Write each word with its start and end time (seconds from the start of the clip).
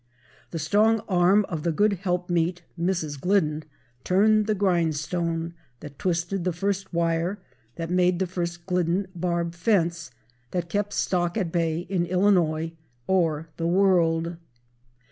The 0.49 0.57
strong 0.57 1.01
arm 1.01 1.45
of 1.47 1.61
the 1.61 1.71
good 1.71 1.93
helpmeet, 2.01 2.63
Mrs. 2.75 3.19
Glidden, 3.21 3.63
turned 4.03 4.47
the 4.47 4.55
grindstone 4.55 5.53
that 5.81 5.99
twisted 5.99 6.43
the 6.43 6.51
first 6.51 6.91
wire 6.91 7.37
that 7.75 7.91
made 7.91 8.17
the 8.17 8.25
first 8.25 8.65
Glidden 8.65 9.05
barb 9.13 9.53
fence 9.53 10.09
that 10.49 10.69
kept 10.71 10.93
stock 10.93 11.37
at 11.37 11.51
bay 11.51 11.81
in 11.81 12.07
Illinois 12.07 12.71
or 13.05 13.49
the 13.57 13.67
world. 13.67 14.37